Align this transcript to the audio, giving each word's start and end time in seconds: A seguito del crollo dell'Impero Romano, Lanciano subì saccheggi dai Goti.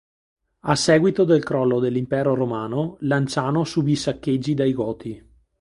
A 0.61 0.73
seguito 0.75 1.25
del 1.25 1.43
crollo 1.43 1.79
dell'Impero 1.79 2.33
Romano, 2.33 2.97
Lanciano 3.01 3.63
subì 3.63 3.95
saccheggi 3.95 4.55
dai 4.55 4.73
Goti. 4.73 5.29